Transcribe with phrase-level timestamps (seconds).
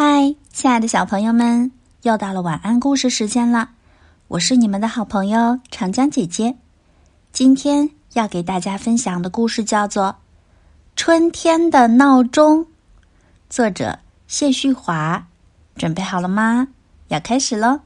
[0.00, 3.70] 嗨，亲爱的小朋友们，又到了晚安故事时间了。
[4.28, 6.54] 我是你们的好朋友长江姐姐。
[7.32, 10.04] 今天要给大家分享的故事叫做
[10.94, 12.64] 《春天的闹钟》，
[13.50, 13.98] 作者
[14.28, 15.26] 谢旭华。
[15.74, 16.68] 准备好了吗？
[17.08, 17.80] 要开始喽！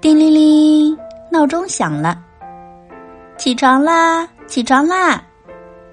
[0.00, 0.98] 叮铃铃，
[1.30, 2.24] 闹钟响了，
[3.36, 4.26] 起床啦！
[4.46, 5.22] 起床啦！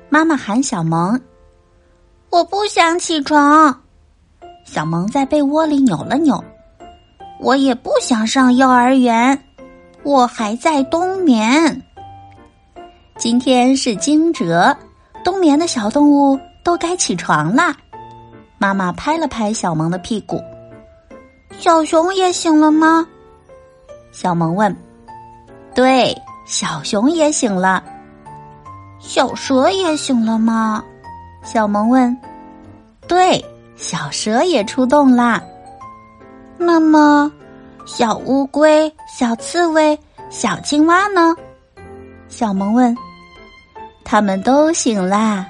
[0.07, 1.19] 妈妈喊小萌。
[2.31, 3.77] 我不想起床。
[4.63, 6.41] 小萌在被窝里扭了扭。
[7.41, 9.37] 我也不想上幼儿园，
[10.03, 11.81] 我还在冬眠。
[13.17, 14.73] 今天是惊蛰，
[15.25, 17.75] 冬眠的小动物都该起床啦。
[18.57, 20.41] 妈妈拍了拍小萌的屁股。
[21.57, 23.05] 小熊也醒了吗？
[24.13, 24.73] 小萌问。
[25.75, 27.83] 对，小熊也醒了。
[28.99, 30.81] 小蛇也醒了吗？
[31.43, 32.15] 小萌问
[33.07, 33.43] ：“对，
[33.75, 35.41] 小蛇也出动啦。
[36.57, 37.31] 那么，
[37.85, 39.97] 小乌龟、小刺猬、
[40.29, 41.35] 小青蛙呢？”
[42.29, 42.95] 小萌问。
[44.03, 45.45] 他们都醒啦，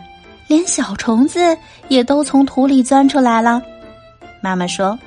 [0.48, 3.61] 连小虫子也都从土里钻出来了。
[4.42, 4.98] 妈妈说：“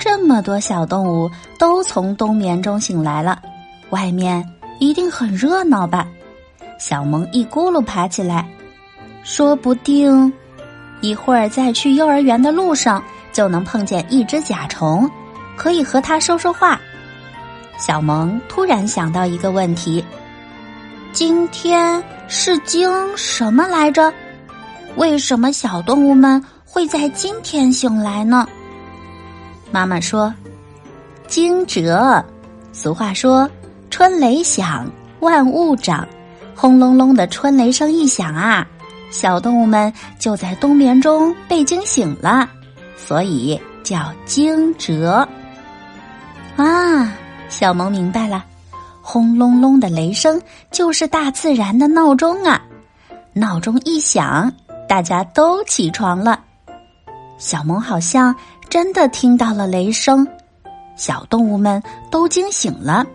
[0.00, 3.40] 这么多小动物都从冬眠中醒来了，
[3.90, 4.44] 外面
[4.80, 6.06] 一定很热闹吧？”
[6.78, 8.46] 小萌一咕噜爬起来。
[9.26, 10.32] 说不定，
[11.00, 15.10] 一会儿在去幼儿园的路上就能碰见一只甲虫，
[15.56, 16.80] 可以和它说说话。
[17.76, 20.02] 小萌突然想到一个问题：
[21.12, 24.14] 今天是惊什么来着？
[24.94, 28.46] 为什么小动物们会在今天醒来呢？
[29.72, 30.32] 妈妈说
[31.26, 32.24] ：“惊蛰。
[32.72, 33.50] 俗话说，
[33.90, 34.88] 春雷响，
[35.18, 36.06] 万物长。
[36.54, 38.64] 轰隆隆的春雷声一响啊！”
[39.10, 42.48] 小动物们就在冬眠中被惊醒了，
[42.96, 45.26] 所以叫惊蛰。
[46.56, 47.12] 啊，
[47.48, 48.44] 小萌明白了，
[49.00, 52.60] 轰隆隆的雷声就是大自然的闹钟啊！
[53.32, 54.52] 闹钟一响，
[54.88, 56.42] 大家都起床了。
[57.38, 58.34] 小萌好像
[58.68, 60.26] 真的听到了雷声，
[60.96, 63.06] 小动物们都惊醒了，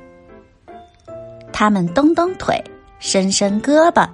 [1.52, 2.64] 它们蹬蹬腿，
[3.00, 4.08] 伸伸胳膊。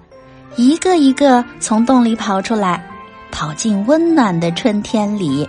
[0.55, 2.83] 一个一个从洞里跑出来，
[3.31, 5.47] 跑进温暖的春天里。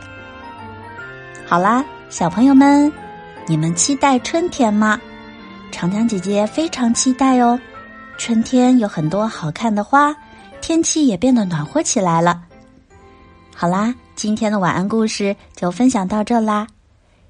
[1.46, 2.92] 好啦，小朋友们，
[3.46, 5.00] 你们期待春天吗？
[5.70, 7.58] 长江姐姐非常期待哦。
[8.18, 10.14] 春天有很多好看的花，
[10.60, 12.42] 天气也变得暖和起来了。
[13.54, 16.66] 好啦，今天的晚安故事就分享到这啦，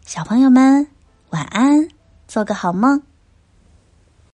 [0.04, 0.86] 小朋友们
[1.30, 1.86] 晚安，
[2.26, 3.00] 做个好梦。